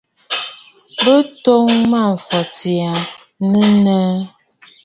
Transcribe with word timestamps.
Bɨ 1.03 1.13
tum 1.43 1.67
Mâmfɔtì 1.91 2.71
aa 2.91 3.03
nɨ̀ 3.49 3.65
nèʼè. 3.83 4.17